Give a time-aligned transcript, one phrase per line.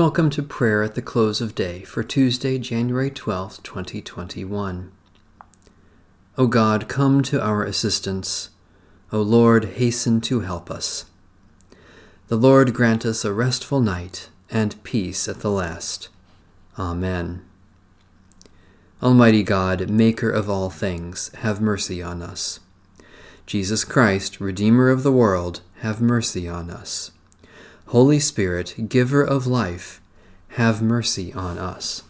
[0.00, 4.92] Welcome to prayer at the close of day for Tuesday, January 12, 2021.
[6.38, 8.48] O God, come to our assistance.
[9.12, 11.04] O Lord, hasten to help us.
[12.28, 16.08] The Lord grant us a restful night and peace at the last.
[16.78, 17.44] Amen.
[19.02, 22.60] Almighty God, Maker of all things, have mercy on us.
[23.44, 27.10] Jesus Christ, Redeemer of the world, have mercy on us.
[27.90, 30.00] Holy Spirit, giver of life,
[30.50, 32.04] have mercy on us.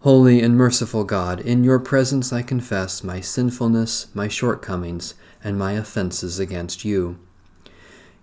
[0.00, 5.14] Holy and merciful God, in your presence I confess my sinfulness, my shortcomings,
[5.44, 7.16] and my offenses against you.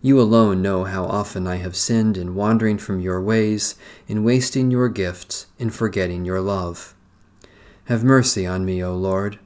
[0.02, 3.76] You alone know how often I have sinned in wandering from your ways,
[4.06, 6.94] in wasting your gifts, in forgetting your love.
[7.86, 9.40] Have mercy on me, O Lord.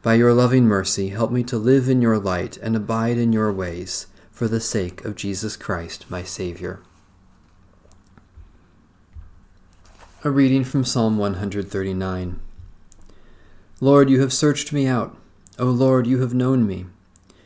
[0.00, 3.52] By your loving mercy, help me to live in your light and abide in your
[3.52, 6.80] ways for the sake of Jesus Christ, my Savior.
[10.24, 12.40] A reading from Psalm 139.
[13.80, 15.16] Lord, you have searched me out.
[15.58, 16.86] O Lord, you have known me.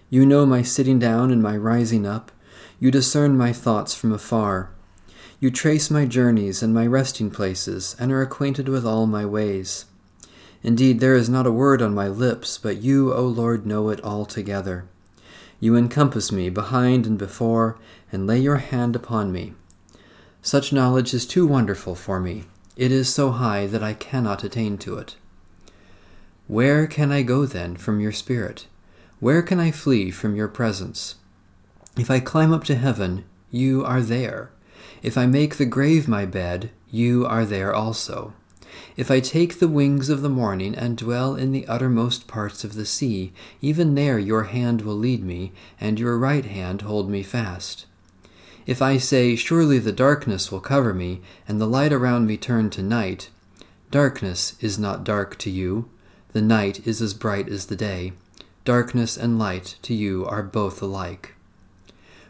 [0.09, 2.31] You know my sitting down and my rising up.
[2.79, 4.71] You discern my thoughts from afar.
[5.41, 9.87] You trace my journeys and my resting places, and are acquainted with all my ways.
[10.63, 14.03] Indeed, there is not a word on my lips, but you, O Lord, know it
[14.05, 14.89] altogether.
[15.59, 17.79] You encompass me behind and before,
[18.13, 19.55] and lay your hand upon me.
[20.43, 22.45] Such knowledge is too wonderful for me.
[22.77, 25.17] It is so high that I cannot attain to it.
[26.47, 28.67] Where can I go then from your Spirit?
[29.19, 31.17] Where can I flee from your presence?
[31.97, 34.51] If I climb up to heaven, you are there.
[35.03, 38.35] If I make the grave my bed, you are there also.
[38.97, 42.75] If I take the wings of the morning and dwell in the uttermost parts of
[42.75, 47.23] the sea, even there your hand will lead me, and your right hand hold me
[47.23, 47.87] fast.
[48.67, 52.71] If I say, Surely the darkness will cover me, and the light around me turn
[52.71, 53.31] to night,
[53.91, 55.89] darkness is not dark to you,
[56.33, 58.13] the night is as bright as the day.
[58.65, 61.35] Darkness and light to you are both alike.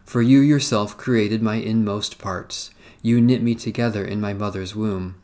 [0.04, 2.70] For you yourself created my inmost parts.
[3.02, 5.16] You knit me together in my mother's womb.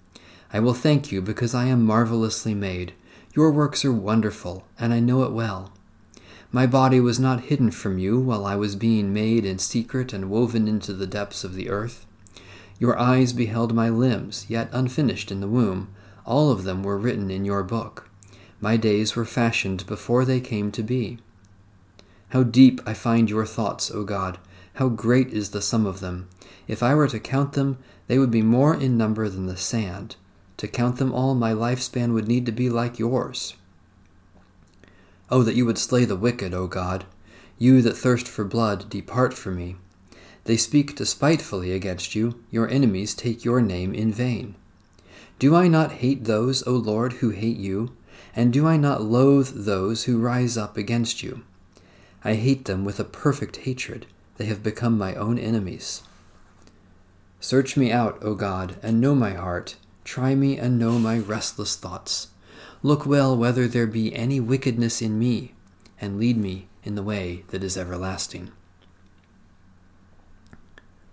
[0.52, 2.92] I will thank you because I am marvelously made.
[3.34, 5.72] Your works are wonderful, and I know it well.
[6.50, 10.28] My body was not hidden from you while I was being made in secret and
[10.28, 12.04] woven into the depths of the earth.
[12.78, 15.88] Your eyes beheld my limbs, yet unfinished in the womb.
[16.26, 18.10] All of them were written in your book.
[18.60, 21.18] My days were fashioned before they came to be.
[22.28, 24.38] How deep I find your thoughts, O God!
[24.74, 26.28] How great is the sum of them!
[26.68, 30.16] If I were to count them, they would be more in number than the sand.
[30.62, 33.54] To count them all, my lifespan would need to be like yours.
[35.28, 37.04] Oh, that you would slay the wicked, O God!
[37.58, 39.74] You that thirst for blood, depart from me.
[40.44, 44.54] They speak despitefully against you, your enemies take your name in vain.
[45.40, 47.96] Do I not hate those, O Lord, who hate you?
[48.36, 51.42] And do I not loathe those who rise up against you?
[52.22, 54.06] I hate them with a perfect hatred.
[54.36, 56.02] They have become my own enemies.
[57.40, 59.74] Search me out, O God, and know my heart
[60.04, 62.28] Try me and know my restless thoughts.
[62.82, 65.54] Look well whether there be any wickedness in me,
[66.00, 68.50] and lead me in the way that is everlasting.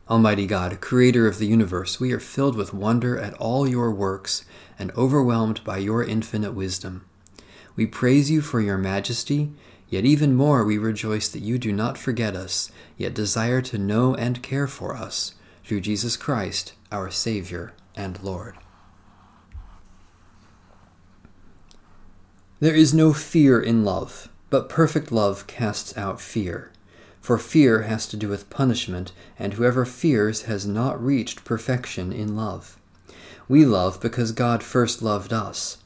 [0.09, 4.43] Almighty God, Creator of the universe, we are filled with wonder at all your works
[4.79, 7.05] and overwhelmed by your infinite wisdom.
[7.75, 9.51] We praise you for your majesty,
[9.87, 14.15] yet even more we rejoice that you do not forget us, yet desire to know
[14.15, 18.55] and care for us, through Jesus Christ, our Savior and Lord.
[22.61, 26.71] There is no fear in love, but perfect love casts out fear.
[27.21, 32.35] For fear has to do with punishment, and whoever fears has not reached perfection in
[32.35, 32.77] love.
[33.47, 35.77] We love because God first loved us.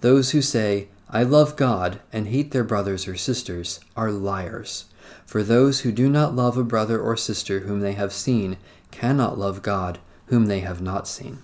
[0.00, 4.84] Those who say, I love God, and hate their brothers or sisters, are liars.
[5.24, 8.58] For those who do not love a brother or sister whom they have seen
[8.90, 11.38] cannot love God, whom they have not seen.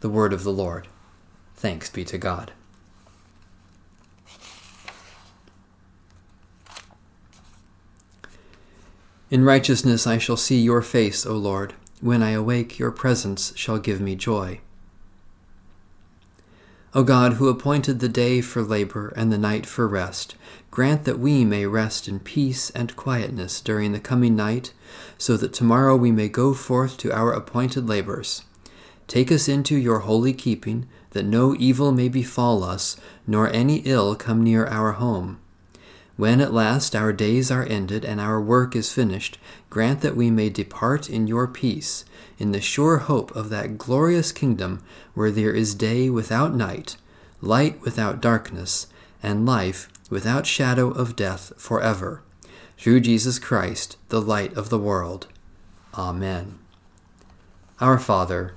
[0.00, 0.88] The Word of the Lord.
[1.56, 2.52] Thanks be to God.
[9.30, 11.74] In righteousness I shall see your face, O Lord.
[12.00, 14.60] When I awake, your presence shall give me joy.
[16.94, 20.34] O God, who appointed the day for labor and the night for rest,
[20.70, 24.72] grant that we may rest in peace and quietness during the coming night,
[25.18, 28.44] so that tomorrow we may go forth to our appointed labors.
[29.08, 32.96] Take us into your holy keeping, that no evil may befall us,
[33.26, 35.38] nor any ill come near our home
[36.18, 39.38] When at last our days are ended and our work is finished,
[39.70, 42.04] grant that we may depart in your peace,
[42.38, 44.82] in the sure hope of that glorious kingdom
[45.14, 46.96] where there is day without night,
[47.40, 48.88] light without darkness,
[49.22, 52.20] and life without shadow of death forever.
[52.76, 55.28] Through Jesus Christ, the light of the world.
[55.94, 56.58] Amen.
[57.80, 58.56] Our Father,